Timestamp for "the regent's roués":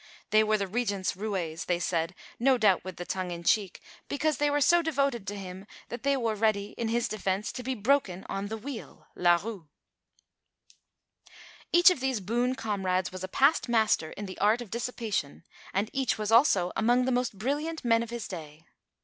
0.57-1.67